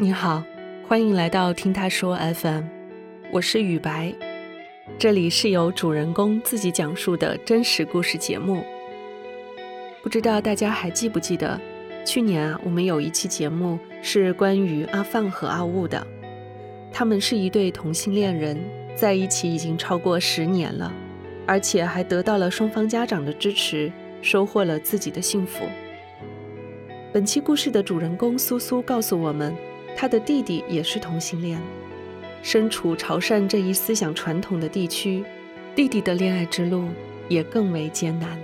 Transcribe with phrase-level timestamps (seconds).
[0.00, 0.42] 你好，
[0.86, 2.62] 欢迎来到听他说 FM，
[3.32, 4.14] 我是雨白，
[4.98, 8.64] 这里是由主人公自己讲述的真实故事节目。
[10.02, 11.60] 不知道大家还记不记得，
[12.04, 16.06] 去年啊，我们有一期节目是关于阿范和阿雾的，
[16.92, 18.56] 他们是一对同性恋人，
[18.94, 20.92] 在一起已经超过十年了，
[21.46, 23.92] 而且还得到了双方家长的支持，
[24.22, 25.64] 收获了自己的幸福。
[27.12, 29.56] 本期故事的主人公苏苏告诉我们。
[30.00, 31.60] 他的弟弟也是同性恋，
[32.40, 35.24] 身处潮汕这一思想传统的地区，
[35.74, 36.88] 弟弟的恋爱之路
[37.28, 38.38] 也更为艰难。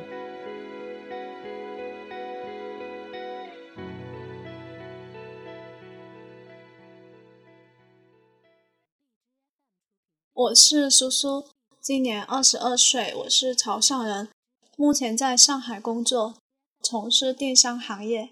[10.32, 11.44] 我是苏苏，
[11.80, 14.28] 今年二十二岁，我是潮汕人，
[14.76, 16.36] 目前在上海工作，
[16.82, 18.30] 从事电商行业。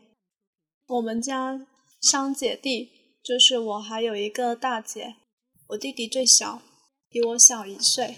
[0.86, 1.66] 我们家
[2.00, 3.02] 三姐弟。
[3.22, 5.14] 就是我还有一个大姐，
[5.68, 6.60] 我弟弟最小，
[7.08, 8.16] 比我小一岁。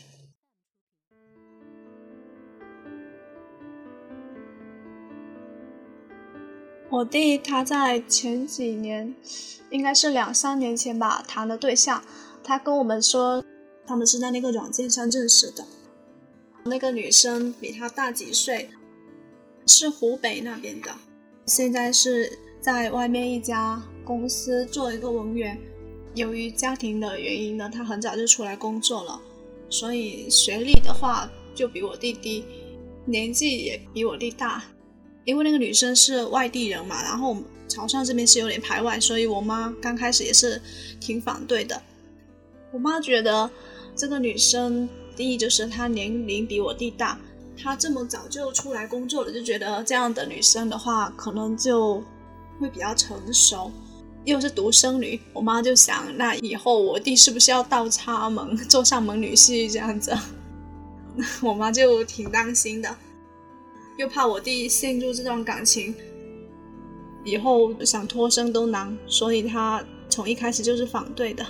[6.88, 9.14] 我弟他在前几年，
[9.70, 12.02] 应该是两三年前吧，谈的对象，
[12.42, 13.44] 他跟我们说，
[13.86, 15.66] 他们是在那个软件上认识的。
[16.64, 18.70] 那个女生比他大几岁，
[19.66, 20.90] 是湖北那边的，
[21.46, 23.82] 现在是在外面一家。
[24.04, 25.58] 公司做一个文员，
[26.14, 29.18] 由于家庭的原因呢，他很早就出来工作了，
[29.70, 32.44] 所以学历的话就比我弟低，
[33.06, 34.62] 年纪也比我弟大。
[35.24, 37.34] 因为那个女生是外地人嘛，然后
[37.66, 40.60] 潮汕这边是有点排外，所以我妈刚开始也是
[41.00, 41.80] 挺反对的。
[42.72, 43.50] 我妈觉得
[43.96, 47.18] 这个女生第一就是她年龄比我弟大，
[47.56, 52.02] 她这么早就出来工作了，就觉得这样的女生的话可能就
[52.60, 53.70] 会比较成熟。
[54.24, 60.16] 又是独生女，我妈就想，那以后我弟是不是要倒插门做上门女婿这样子？
[61.42, 62.96] 我妈就挺担心的，
[63.98, 65.94] 又怕我弟陷入这段感情，
[67.22, 71.46] 以后想脱身都难，所以她从一开始就是反对的。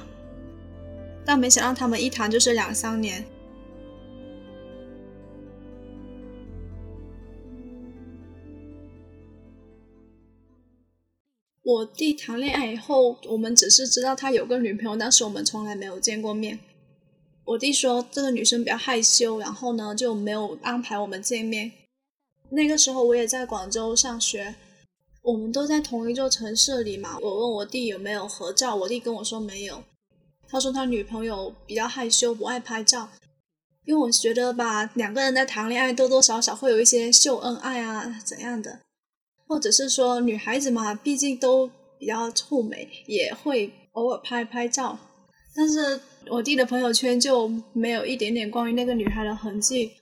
[1.25, 3.25] 但没想到他们一谈就是两三年。
[11.65, 16.59] 我弟谈恋爱以后，我们只是知道他有个女朋友，但是我们从来没有见过面。
[17.47, 21.73] 我弟说这个女生比较害羞，然后呢就没有安排我们见面。
[22.51, 24.55] 那个时候我也在广州上学，
[25.23, 27.19] 我们都在同一座城市里嘛。
[27.23, 29.83] 我问我弟有没有合照，我弟跟我说没有。
[30.47, 33.09] 他说他女朋友比较害羞，不爱拍照。
[33.87, 38.81] 因为我觉得吧，两个人在谈恋爱，多多少少会有一些秀恩爱啊怎样的。
[39.47, 44.99] 或者是说女孩子嘛，毕竟都比较臭美，也会偶尔拍拍照。
[45.55, 49.93] 但是我弟的朋友圈就没有一点点关于那个女孩的痕迹。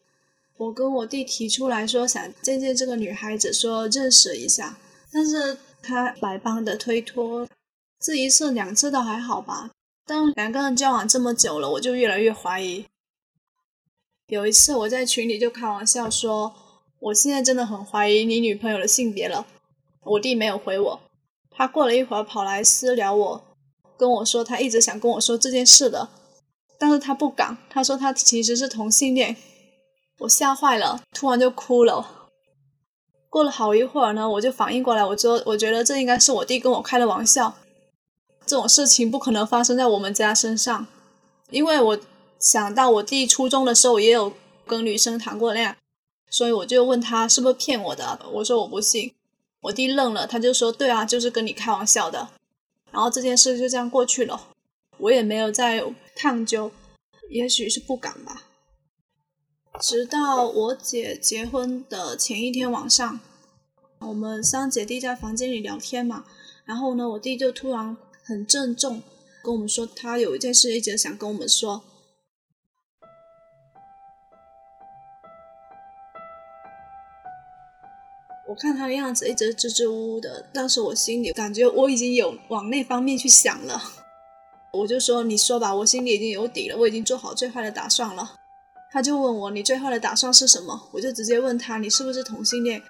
[0.57, 4.79] 我跟我弟提出来说想见见这个女孩子，说认识一下，
[5.13, 7.49] 但是他百般的推脱。
[8.01, 9.71] 这一次两次倒还好吧，
[10.07, 12.87] 但两个人交往这么久了，我就越来越怀疑。
[14.29, 16.55] 有一次我在群里就开玩笑说。
[17.03, 19.45] 我现在真的很怀疑你女朋友的性别了。
[20.05, 21.01] 我弟没有回我，
[21.51, 23.45] 他过了一会儿跑来私聊我，
[23.97, 26.09] 跟我说他一直想跟我说这件事的，
[26.79, 27.59] 但是他不敢。
[27.69, 29.37] 他说他其实是同性恋，
[30.21, 32.29] 我吓坏了，突然就哭了。
[33.29, 37.57] 过了好一会儿呢，我就反应过来，我说我觉得这应该是我弟跟我开的玩笑，
[38.47, 40.87] 这种事情不可能发生在我们家身上，
[41.51, 41.99] 因为我
[42.39, 44.33] 想到我弟初中的时候也有
[44.65, 45.77] 跟女生谈过恋爱。
[46.33, 49.13] 所以我就问他是不是骗我的，我说我不信。
[49.61, 52.31] 我弟愣了，他就说：“对啊，就是跟你开玩笑的。”
[52.91, 54.49] 然后这件事就这样过去了，
[54.97, 55.85] 我也没有再
[56.17, 56.73] 探究，
[57.29, 58.45] 也许是不敢吧。
[59.79, 63.21] 直到我姐结婚的前一天晚上，
[63.99, 66.25] 我们三姐弟在房间里聊天嘛，
[66.65, 67.95] 然后呢，我弟就突然
[68.25, 69.03] 很郑重
[69.45, 71.85] 跟我们说，他有一件事一直想跟我们说。
[78.53, 83.81] 我看他的样子一直支支吾吾的，但是我心里感觉我已经有往那方面去想了。
[84.75, 88.35] 我就说你说吧，我心里已经有底了，我已经做好最坏的打算了。
[88.91, 90.79] 他就问我你最坏的打算是什么？
[90.93, 92.83] 我就直接问他你是不是同性恋？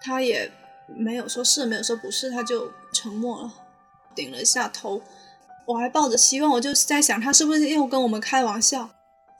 [0.00, 0.50] 他也
[0.88, 3.54] 没有说是，没有说不是，他就沉默了，
[4.16, 5.00] 点了一下头。
[5.64, 8.90] 我还抱着希望，我就在想他是不是又跟我们开玩笑。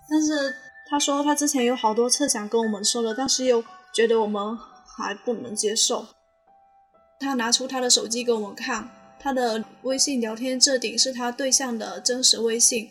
[0.09, 0.55] 但是
[0.89, 4.57] 他说他之前有好多次想跟我们说了，但是又觉得我们。
[4.97, 6.07] 还不能接受。
[7.21, 8.89] 他拿出他的手机给我们看，
[9.19, 12.91] 他的微信聊天置顶是他对象的真实微信，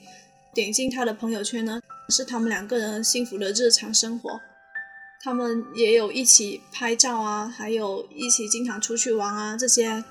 [0.54, 4.42] 点进他的朋友圈呢，是他们两个人幸福的日常生活。
[5.24, 10.04] 他们也有一起拍照啊，还有一起经常出去玩啊，这些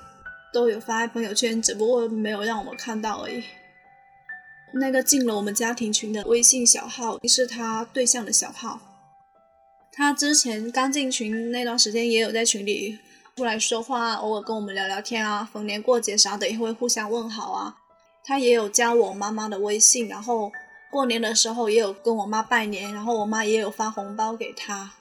[0.51, 3.43] 都有发在朋友圈，只不过没有让我们看到而已。
[4.75, 8.79] 那个进了我们家庭群的微信小号是他对象的小号，
[9.95, 12.97] 他之前刚进群那段时间也有在群里
[13.35, 17.75] 出来说话，偶尔跟我们聊聊天啊，逢年过节啥的也会互相问好啊。
[18.25, 20.51] 他也有加我妈妈的微信，然后
[20.91, 24.93] 过年的时候也有跟我妈拜年，然后我妈也有发红包给他。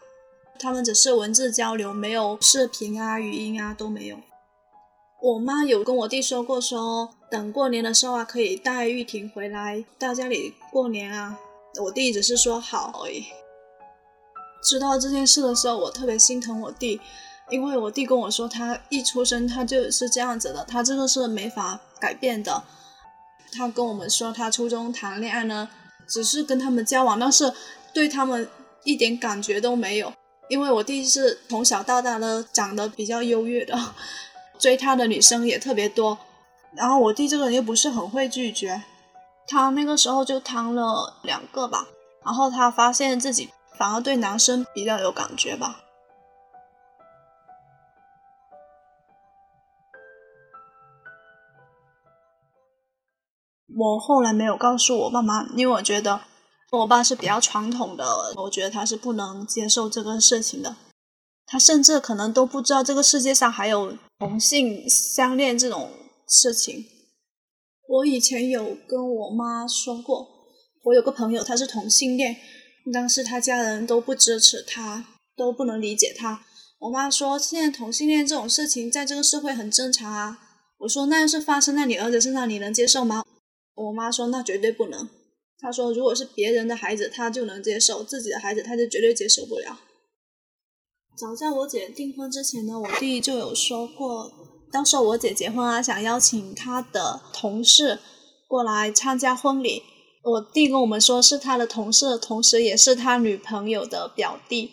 [0.59, 4.19] 他们只是文字交流，没有视频啊、语音啊都没有。
[5.23, 11.39] 我妈有跟我弟说过，说等过年的时候啊，可以带玉婷回来到家里过年啊。
[11.81, 13.25] 我弟只是说好而已。
[14.63, 17.01] 知道这件事的时候，我特别心疼我弟，
[17.51, 22.63] 因为我弟跟我说，他一出生他就是这样子的，他这个是没法改变的。
[23.53, 25.69] 他跟我们说，他初中谈恋爱呢，
[26.09, 27.53] 只是跟他们交往，但是
[27.93, 28.49] 对他们
[28.85, 30.13] 一点感觉都没有。
[30.49, 33.79] 因为我弟是从小到大呢长得比较优越的，
[34.59, 36.19] 追他的女生也特别多，
[36.75, 38.83] 然后我弟这个人又不是很会拒绝，
[39.47, 41.87] 他那个时候就谈了两个吧，
[42.25, 45.81] 然后他发现自己反而对男生比较有感觉吧。
[53.75, 56.21] 我后来没有告诉我爸妈，因为我觉得。
[56.73, 60.75] 我爸是比较传统的，我觉得他是不能接受这个事情的。
[61.45, 65.91] 他甚至可能都不知道这个世界上还有同性相恋这种
[66.27, 66.83] 事情。
[67.87, 70.27] 我以前有跟我妈说过，
[70.85, 72.35] 我有个朋友他是同性恋，
[72.91, 75.05] 但是他家人都不支持他，
[75.37, 76.45] 都不能理解他。
[76.79, 80.39] 我妈说，现在同性恋这种事情在这个社会很正常啊。
[80.79, 83.25] 我说，那要是发生在你儿子身上，你能接受吗？
[83.75, 85.09] 我妈说，那绝对不能。
[85.61, 89.79] 他说：“如果是别人的孩子，他就能接受；自己的孩子，他就绝对接受不了。”
[91.17, 94.33] 早在我姐订婚之前呢，我弟就有说过，
[94.73, 98.01] 到时候我姐结婚啊，想邀请他的同事
[98.49, 99.85] 过来参加婚礼。
[100.23, 104.71] 我弟跟我们说，是他的同事，同时也是他女朋友的表弟，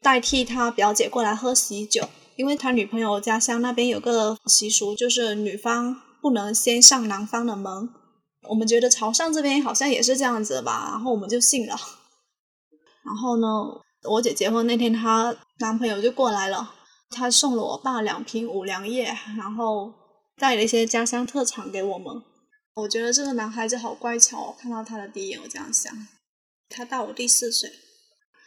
[0.00, 2.08] 代替他表姐过来喝喜酒。
[2.34, 7.90] 因为他女朋友家乡那边有个习俗，就是女方不能先上男方的门。
[8.48, 11.76] 我们觉得潮汕这边好像也是这样子吧，然后我们就信了。
[13.04, 13.46] 然后呢，
[14.08, 16.72] 我姐结婚那天，她男朋友就过来了，
[17.10, 19.04] 他送了我爸两瓶五粮液，
[19.36, 19.92] 然后
[20.38, 22.22] 带了一些家乡特产给我们。
[22.74, 25.92] 我觉得这个男孩子好乖巧哦，看到他的第一眼我这样想。
[26.70, 27.70] 他大我弟四岁，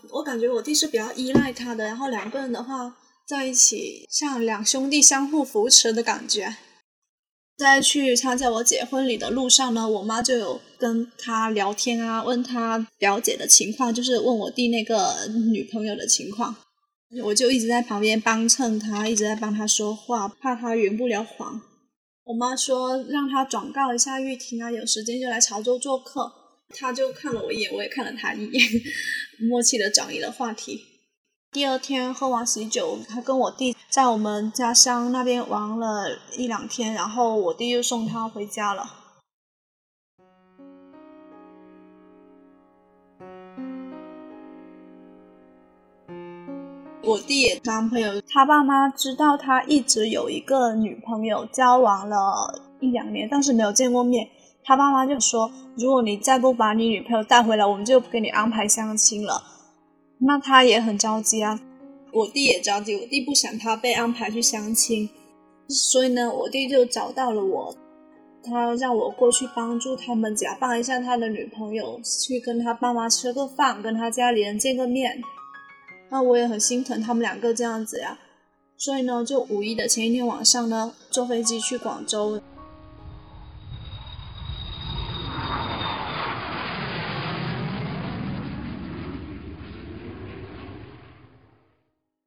[0.10, 6.58] 我感觉我弟是比较依赖他的，然后两个人的话在一起像两兄弟相互扶持的感觉。
[7.56, 16.56] 在去参加我姐婚礼的路上呢，我妈就有跟他聊天啊，问他表姐的情况，就是问我弟那个女朋友的情况。
[17.24, 21.62] 我就一直在旁边帮衬他，一直在帮他说话，怕他圆不了谎。
[22.26, 26.32] 我妈说让她转告一下玉婷啊，有时间就来潮州做客。
[26.70, 28.64] 她就看了我一眼，我也看了她一眼，
[29.48, 30.82] 默契的转移了话题。
[31.52, 39.05] 第二天喝完喜酒，他跟我弟在我们家乡那边玩了一两天，然后我弟又送他回家了。
[47.06, 52.18] 我弟男朋友他爸妈知道他一直有一个女朋友，交往了
[52.80, 54.28] 一两年，但是没有见过面。
[54.64, 59.44] 他爸妈就说：“如果你再不把你女朋友带回来，我们就给你安排相亲了。”
[60.18, 61.60] 那他也很着急啊，
[62.12, 65.08] 我弟也着急，我弟不想他被安排去相亲，
[65.68, 67.76] 所以呢，我弟就找到了我，
[68.44, 75.22] 他让我过去帮助他们假扮一下他的女朋友，去跟他爸妈吃个饭，跟他家里人见个面。
[76.10, 78.18] 那我也很心疼他们两个这样子呀，
[78.78, 82.42] 所以呢，就五一的前一天晚上呢，坐飞机去广州。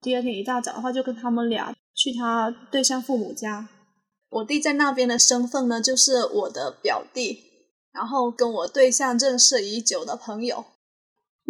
[0.00, 3.68] 第二天一大早的话，就跟他们俩去他对象父母家。
[4.30, 7.42] 我弟在那边的身份呢，就是我的表弟，
[7.92, 10.64] 然后跟我对象认识已久的朋友。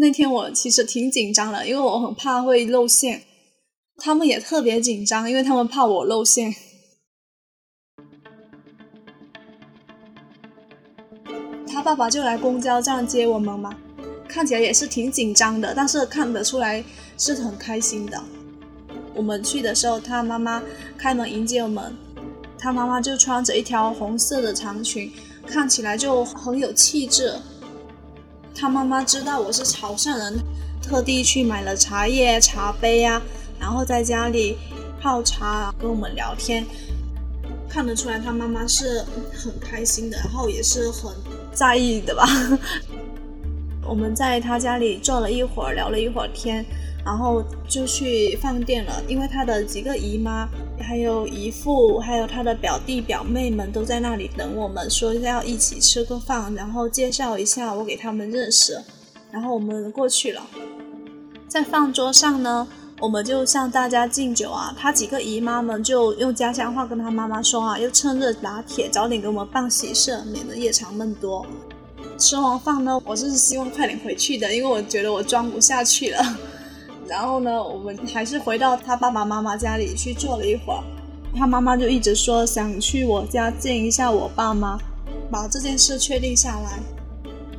[0.01, 3.23] 那天我其实挺紧张的，因为我很怕会露馅。
[3.97, 6.55] 他们也特别紧张，因为他们怕我露馅。
[11.67, 13.77] 他爸爸就来公交站接我们嘛，
[14.29, 16.85] 看起来也是挺紧张的，但是看得出来
[17.17, 18.23] 是很开心的。
[19.17, 20.63] 我们去的时候，他妈妈
[20.97, 21.93] 开门迎接我们，
[22.57, 25.13] 他妈妈就穿着一条红色的长裙，
[25.45, 27.35] 看起来就很有气质。
[28.61, 30.41] 他妈妈知道我是潮汕人，
[30.83, 33.23] 特地去买了茶叶、茶杯啊，
[33.61, 34.59] 然后在家里
[35.01, 36.67] 泡茶跟我们聊天。
[37.69, 41.13] 看得出来，他妈妈是很开心的，然后也是很
[41.53, 42.27] 在意的吧。
[43.87, 46.67] 我们在他家里坐了一会儿，聊了一会儿天，
[47.09, 48.93] 然后就去饭店了。
[49.09, 50.47] 因为他的几个姨妈、
[50.79, 58.79] 还有姨父、还有他的表弟表妹们都在那里等我们，说要一起吃个饭，然后介绍一下我给他们认识。
[59.33, 60.43] 然后我们过去了，
[61.49, 62.69] 在饭桌上呢。
[63.01, 71.47] 我们就向大家敬酒啊，他几个姨妈们就用家乡话跟他妈妈说啊，要趁热打铁，早点给我们办喜事，免得夜长梦多。
[72.19, 76.39] 吃完饭呢，我是希望快点回去的，因为我觉得我装不下去了。
[77.09, 80.83] 然后呢，我们还是回到他爸爸妈妈家里去坐了一会儿，
[81.37, 84.79] 他妈妈就一直说想去我家见一下我爸妈，
[85.31, 86.79] 把这件事确定下来。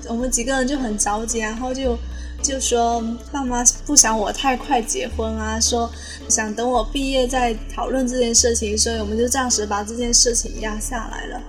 [0.07, 1.97] 我们几个人就很着急，然后就。
[2.41, 3.03] 就说
[3.33, 5.91] 爸妈不想我太快结婚啊，说
[6.29, 11.41] 想等我毕业再讨论这件事情，所以我们就暂时把这件事情压下来了。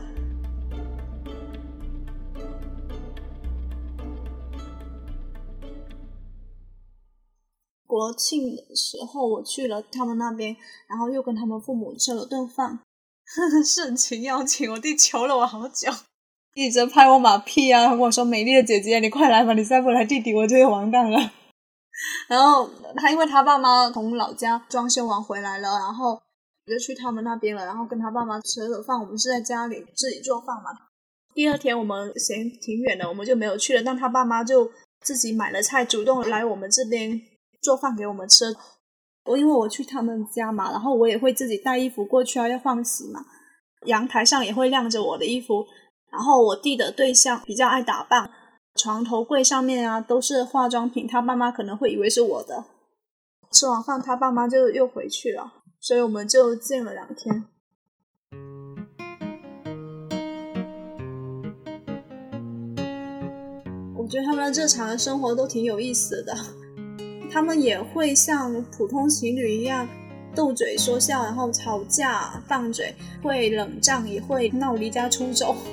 [8.00, 10.56] 国庆的时候我去了他们那边，
[10.88, 12.80] 然后又跟他们父母吃了顿饭，
[13.62, 15.92] 盛情邀请，我弟求了我好久。
[16.54, 17.90] 一直拍我马屁啊！
[17.90, 19.52] 跟我说：“美丽的姐姐，你快来吧！
[19.52, 21.18] 你再不来，弟弟我就要完蛋了。
[22.26, 28.98] ”然后他因为他爸妈从老家装修完回来了，然后我就去他们那边了，然后跟他爸妈吃了饭。
[28.98, 30.70] 我们是在家里自己做饭嘛。
[31.34, 33.82] 第二天我们嫌挺远的，我们就没有去了。
[33.84, 37.20] 但他爸妈就自己买了菜，主动来我们这边
[37.60, 38.56] 做饭给我们吃。
[39.24, 43.24] 我因为我去他们家嘛，然后我也会自己带衣服过去啊，要换洗嘛。
[43.86, 45.64] 阳台上也会晾着我的衣服。
[46.10, 48.30] 然后我弟的对象比较爱打扮，
[48.74, 52.64] 床头柜上面啊都是化妆品，他爸妈可能会以为是我的。
[53.52, 57.44] 吃完饭，他爸妈就又回去了，所以我们就见了两天。
[63.96, 66.34] 我觉得他们日常的生活都挺有意思的，
[67.32, 69.88] 他们也会像普通情侣一样
[70.34, 75.54] 斗嘴说笑，然后吵架拌嘴，会冷战，也会闹离家出走。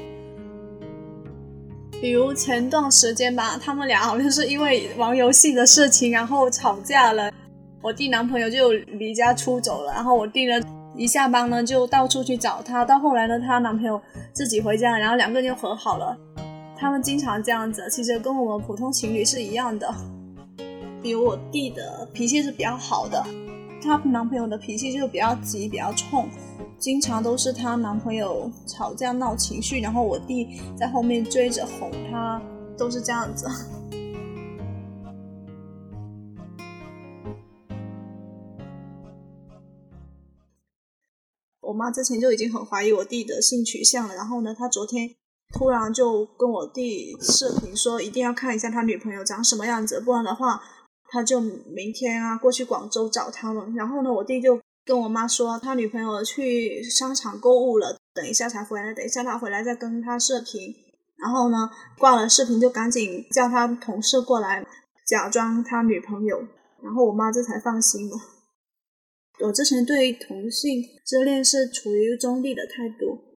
[2.00, 7.32] 比如前段时间吧，他们俩好像是因为玩游戏的事情，然后吵架了。
[7.82, 10.60] 我弟男朋友就离家出走了，然后我弟呢
[10.96, 12.86] 一下班呢就到处去找他。
[12.86, 14.00] 到后来呢，她男朋友
[14.34, 16.16] 自己回家，然后两个人就和好了。
[16.76, 19.92] 他们经常这样子，其实跟我们普通情侣是一样的。
[21.02, 23.24] 比如我弟的脾气是比较好的，
[23.82, 26.28] 她男朋友的脾气就比较急，比较冲。
[26.78, 32.42] 经常都是她男朋友吵架闹情绪，然后我弟在后面追着哄她，
[32.78, 33.48] 都是这样子。
[41.62, 45.10] 我妈之前就已经很怀疑我弟的性取向了，然后呢，她昨天
[45.54, 50.62] 突然就跟我弟视频说，一定要看一下他女朋友长什么样子，不然的话，
[51.10, 53.74] 他就明天啊过去广州找他们。
[53.76, 54.60] 然后呢，我弟就。
[54.88, 60.74] 跟我妈说，他女朋友去商场购物了，等一下才回来，等一下他回来再跟他视频。
[61.18, 64.66] 然后呢，挂了视频就赶紧叫他同事过来，
[65.06, 66.38] 假装他女朋友。
[66.82, 68.16] 然后我妈这才放心了。
[69.42, 73.36] 我之前对同性之恋是处于中立的态度，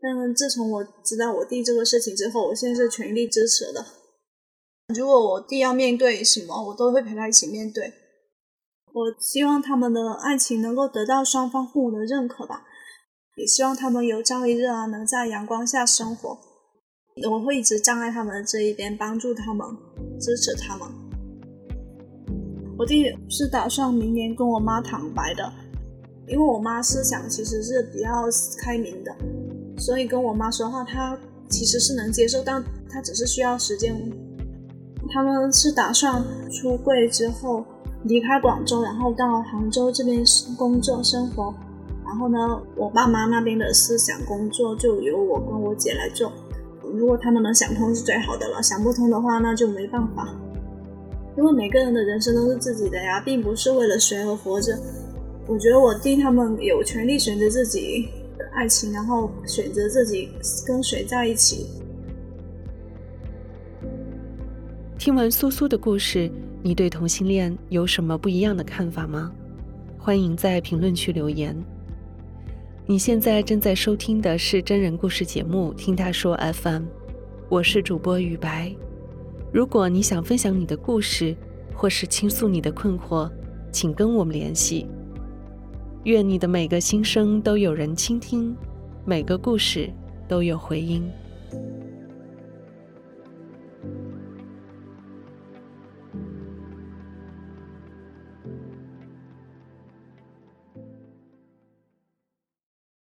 [0.00, 3.84] 但自从我知道我弟这个事情之后，我现在是全力支持的。
[4.94, 7.92] 如果我弟要面对什么，我都会陪他一起面对。
[8.92, 12.62] 我希望他们的爱情能够得到双方父母的认可吧，
[13.36, 16.38] 也希望他们有朝一日啊能在阳光下生活。
[17.28, 19.66] 我会一直站在他们这一边，帮助他们，
[20.20, 20.88] 支持他们。
[22.78, 25.52] 我弟是打算明年跟我妈坦白的，
[26.28, 28.08] 因为我妈思想其实是比较
[28.60, 29.12] 开明的，
[29.78, 31.18] 所以跟我妈说话，她
[31.50, 34.00] 其实是能接受，但她只是需要时间。
[35.12, 37.64] 他们是打算出柜之后。
[38.04, 40.22] 离开广州，然后到杭州这边
[40.56, 41.52] 工作生活，
[42.04, 42.38] 然后呢，
[42.76, 46.30] 我爸妈那边的思想工作就由我跟我姐来做。
[46.94, 50.28] 如果他们能想通是最好的了，想不通的话那就没办法。
[51.36, 54.78] 因为每个人的人生都是自己的呀，并不是为了谁而活着。
[55.48, 58.08] 我觉得我弟他们有权利选择自己
[58.38, 60.28] 的爱情，然后选择自己
[60.64, 61.66] 跟谁在一起。
[65.06, 66.28] 听完苏苏的故事。
[66.64, 69.30] 你对同性恋有什么不一样的看法吗？
[69.96, 71.56] 欢迎在评论区留言。
[72.86, 76.82] 你现在正在收听的是真人故事节目《听他说 FM》，
[77.48, 78.74] 我是主播雨白。
[79.52, 81.36] 如果你想分享你的故事，
[81.72, 83.30] 或是倾诉你的困惑，
[83.70, 84.88] 请跟我们联系。
[86.02, 88.56] 愿你的每个心声都有人倾听，
[89.04, 89.88] 每个故事
[90.26, 91.08] 都有回音。